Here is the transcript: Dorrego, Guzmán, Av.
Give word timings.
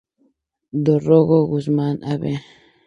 Dorrego, 0.85 1.39
Guzmán, 1.51 1.97
Av. 2.11 2.23